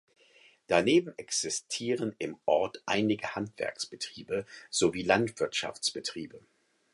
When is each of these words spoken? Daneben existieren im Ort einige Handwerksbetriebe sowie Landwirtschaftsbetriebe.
Daneben 0.65 1.13
existieren 1.19 2.15
im 2.17 2.35
Ort 2.45 2.81
einige 2.87 3.35
Handwerksbetriebe 3.35 4.47
sowie 4.71 5.03
Landwirtschaftsbetriebe. 5.03 6.41